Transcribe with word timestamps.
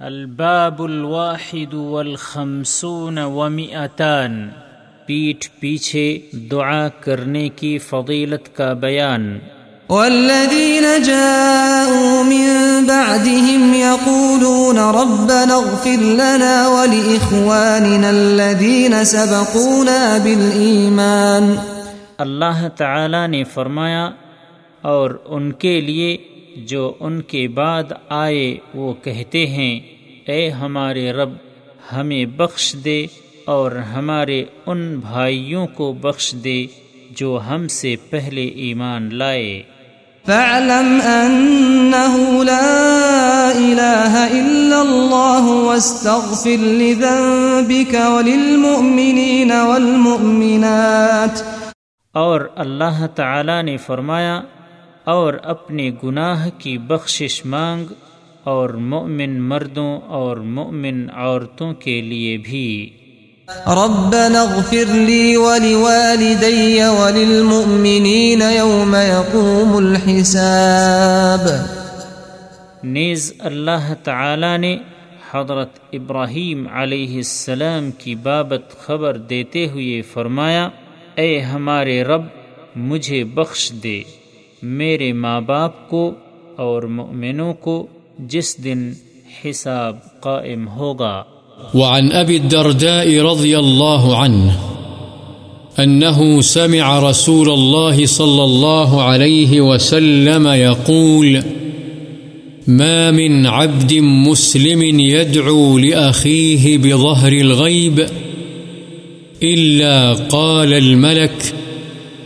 الباب 0.00 0.82
الواحد 0.82 1.74
والخمسون 1.74 3.18
ومئتان 3.18 4.48
پیٹھ 5.06 5.48
پیچھے 5.60 6.20
دعا 6.32 6.88
کرنے 6.88 7.48
کی 7.48 7.78
فضیلت 7.78 8.56
کا 8.56 8.72
بیان۔ 8.72 9.38
والذين 9.88 10.84
جاءوا 11.04 12.22
من 12.22 12.84
بعدهم 12.86 13.74
يقولون 13.74 14.78
ربنا 14.78 15.54
اغفر 15.54 16.04
لنا 16.20 16.68
ولإخواننا 16.68 18.10
الذين 18.10 19.04
سبقونا 19.04 20.18
بالإيمان 20.22 21.54
اللہ 22.18 22.68
تعالی 22.76 23.26
نے 23.26 23.44
فرمایا 23.44 24.10
اور 24.82 25.10
ان 25.24 25.52
کے 25.52 25.80
لیے 25.80 26.16
جو 26.56 26.92
ان 27.00 27.22
کے 27.22 27.48
بعد 27.48 27.84
آئے 28.08 28.56
وہ 28.74 28.94
کہتے 29.02 29.46
ہیں 29.46 29.80
اے 30.26 30.50
ہمارے 30.50 31.12
رب 31.12 31.30
ہمیں 31.92 32.24
بخش 32.24 32.76
دے 32.84 33.06
اور 33.44 33.72
ہمارے 33.72 34.44
ان 34.66 34.98
بھائیوں 34.98 35.66
کو 35.66 35.92
بخش 35.92 36.34
دے 36.44 36.66
جو 37.10 37.40
ہم 37.50 37.68
سے 37.68 37.96
پہلے 38.10 38.44
ایمان 38.44 39.14
لائے۔ 39.14 39.62
فاعلم 40.26 41.00
أنه 41.04 42.42
لا 42.42 42.66
إله 43.54 44.26
إلا 44.32 44.80
الله 44.80 45.66
واستغفر 45.66 46.64
لذنبك 46.64 47.94
وللمؤمنين 47.94 49.52
والمؤمنات۔ 49.52 51.42
اور 52.12 52.40
اللہ 52.56 53.06
تعالی 53.14 53.62
نے 53.62 53.76
فرمایا 53.76 54.42
اور 55.06 55.34
اپنے 55.42 55.90
گناہ 56.04 56.48
کی 56.58 56.78
بخشش 56.78 57.46
مانگ 57.46 57.86
اور 58.44 58.70
مؤمن 58.70 59.40
مردوں 59.40 60.00
اور 60.06 60.36
مؤمن 60.36 61.06
عورتوں 61.14 61.74
کے 61.74 62.00
لیے 62.00 62.36
بھی۔ 62.36 62.90
ربنا 63.66 64.42
اغفر 64.42 64.94
لي 64.94 65.36
ولوالدي 65.36 66.80
وللمؤمنين 66.80 68.42
يوم 68.42 68.96
يقوم 68.96 69.76
الحساب۔ 69.76 71.50
نیز 72.84 73.34
اللہ 73.38 73.94
تعالی 74.04 74.56
نے 74.56 74.78
حضرت 75.30 75.78
ابراہیم 75.92 76.66
علیہ 76.72 77.16
السلام 77.16 77.90
کی 77.90 78.14
بابت 78.14 78.78
خبر 78.78 79.16
دیتے 79.16 79.68
ہوئے 79.68 80.02
فرمایا 80.02 80.68
اے 81.14 81.40
ہمارے 81.40 82.02
رب 82.02 82.22
مجھے 82.76 83.24
بخش 83.24 83.72
دے۔ 83.82 84.02
میرے 84.62 85.12
ماں 85.12 85.40
باپ 85.40 85.88
کو 85.88 86.14
اور 86.56 86.82
مؤمنوں 86.82 87.54
کو 87.54 87.86
جس 88.18 88.56
دن 88.64 88.92
حساب 89.44 90.20
قائم 90.20 90.68
ہوگا۔ 90.68 91.22
وعن 91.74 92.12
أبي 92.12 92.36
الدرداء 92.36 93.32
رضي 93.32 93.54
الله 93.54 94.14
عنه 94.14 94.52
أنه 95.78 96.40
سمع 96.40 97.00
رسول 97.10 97.50
الله 97.50 98.06
صلى 98.06 98.42
الله 98.42 99.02
عليه 99.02 99.60
وسلم 99.60 100.46
يقول، 100.46 101.36
ما 102.66 103.10
من 103.10 103.46
عبد 103.46 103.92
مسلم 104.00 105.00
يدعو 105.00 105.78
لأخيه 105.78 106.78
بظهر 106.78 107.32
الغيب 107.32 108.00
إلا 109.42 110.14
قال 110.28 110.72
الملك، 110.72 111.54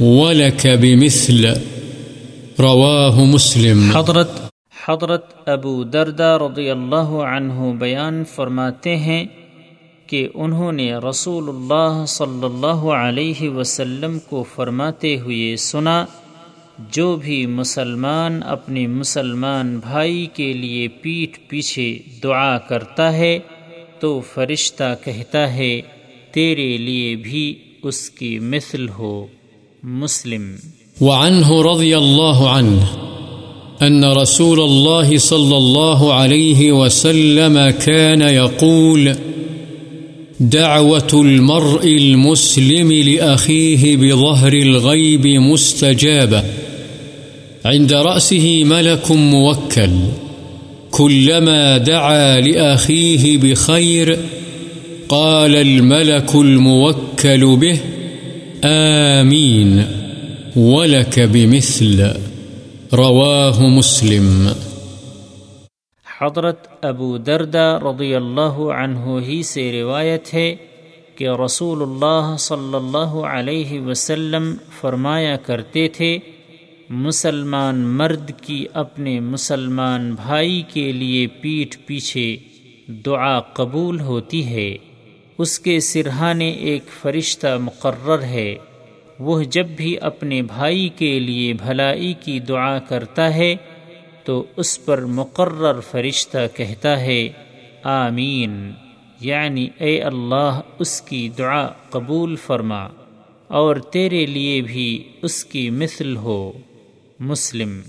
ولك 0.00 0.66
بمثل. 0.66 1.75
رواه 2.58 3.24
مسلم. 3.24 3.96
حضرت 3.96 4.30
حضرت 4.88 5.48
ابو 5.48 5.84
دردہ 5.84 6.38
رضی 6.42 6.70
اللہ 6.70 7.10
عنہ 7.30 7.72
بیان 7.78 8.24
فرماتے 8.24 8.96
ہیں 8.96 9.24
کہ 10.06 10.28
انہوں 10.34 10.72
نے 10.72 10.94
رسول 10.94 11.48
اللہ 11.48 12.04
صلی 12.08 12.44
اللہ 12.44 12.84
علیہ 12.98 13.48
وسلم 13.48 14.18
کو 14.18 14.44
فرماتے 14.54 15.18
ہوئے 15.18 15.56
سنا، 15.56 16.04
جو 16.78 17.16
بھی 17.16 17.46
مسلمان 17.46 18.40
اپنے 18.42 18.86
مسلمان 18.86 19.78
بھائی 19.78 20.26
کے 20.34 20.52
لیے 20.52 20.88
پیٹھ 20.88 21.38
پیچھے 21.48 21.98
دعا 22.22 22.58
کرتا 22.58 23.12
ہے، 23.12 23.38
تو 24.00 24.20
فرشتہ 24.34 24.94
کہتا 25.04 25.54
ہے، 25.54 25.80
تیرے 26.32 26.76
لیے 26.76 27.16
بھی 27.16 27.54
اس 27.82 28.10
کی 28.10 28.38
مثل 28.38 28.88
ہو، 28.88 29.26
مسلم۔ 29.82 30.54
وعنه 31.00 31.62
رضی 31.62 31.94
اللہ 31.94 32.40
عنہ 32.40 32.80
أن 33.82 34.04
رسول 34.04 34.60
الله 34.60 35.18
صلى 35.18 35.56
الله 35.56 36.14
عليه 36.14 36.72
وسلم 36.72 37.70
كان 37.70 38.20
يقول، 38.20 39.14
دعوة 40.40 41.08
المرء 41.14 41.86
المسلم 41.86 42.92
لأخيه 42.92 43.96
بظهر 43.96 44.52
الغيب 44.52 45.26
مستجابة، 45.26 46.42
عند 47.64 47.92
رأسه 47.92 48.64
ملك 48.64 49.10
موكل، 49.10 49.90
كلما 50.90 51.78
دعا 51.78 52.40
لأخيه 52.40 53.38
بخير، 53.38 54.18
قال 55.08 55.56
الملك 55.56 56.34
الموكل 56.34 57.56
به، 57.56 57.78
آمين. 58.64 60.05
ولك 60.58 61.18
بمثل 61.32 62.00
رواہ 62.92 63.60
مسلم. 63.60 64.48
حضرت 66.20 66.84
ابو 66.84 67.18
دردہ 67.18 67.78
رضی 67.82 68.14
اللہ 68.14 68.58
عنہ 68.80 69.24
ہی 69.28 69.42
سے 69.42 69.82
روایت 69.82 70.34
ہے 70.34 70.56
کہ 71.14 71.28
رسول 71.44 71.82
اللہ 71.82 72.36
صلی 72.38 72.74
اللہ 72.74 73.26
علیہ 73.26 73.80
وسلم 73.80 74.54
فرمایا 74.80 75.36
کرتے 75.36 75.88
تھے، 75.88 76.18
مسلمان 76.90 77.78
مرد 77.78 78.30
کی 78.42 78.66
اپنے 78.72 79.20
مسلمان 79.20 80.14
بھائی 80.14 80.62
کے 80.72 80.92
لیے 80.92 81.26
پیٹھ 81.26 81.78
پیچھے 81.86 82.36
دعا 82.88 83.40
قبول 83.40 84.00
ہوتی 84.00 84.46
ہے۔ 84.46 84.76
اس 85.38 85.58
کے 85.58 85.80
سرہانے 85.80 86.50
ایک 86.50 86.82
فرشتہ 87.02 87.58
مقرر 87.60 88.22
ہے۔ 88.22 88.56
وہ 89.18 89.42
جب 89.42 89.66
بھی 89.66 89.98
اپنے 90.00 90.42
بھائی 90.42 90.88
کے 90.88 91.18
لیے 91.18 91.52
بھلائی 91.52 92.14
کی 92.20 92.40
دعا 92.40 92.78
کرتا 92.78 93.34
ہے، 93.34 93.56
تو 94.24 94.44
اس 94.56 94.84
پر 94.84 95.04
مقرر 95.04 95.80
فرشتہ 95.80 96.38
کہتا 96.54 97.00
ہے، 97.00 97.28
آمین۔ 97.82 98.72
یعنی 99.20 99.68
اے 99.78 100.02
اللہ، 100.02 100.60
اس 100.78 101.02
کی 101.02 101.28
دعا 101.28 101.66
قبول 101.90 102.36
فرما، 102.36 102.88
اور 103.48 103.76
تیرے 103.76 104.26
لیے 104.26 104.60
بھی 104.60 105.04
اس 105.22 105.44
کی 105.44 105.70
مثل 105.70 106.16
ہو۔ 106.16 106.52
مسلم۔ 107.20 107.80